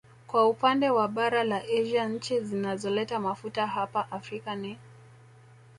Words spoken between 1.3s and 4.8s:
la Asia nchi zinazoleta mafuta hapa Afrika ni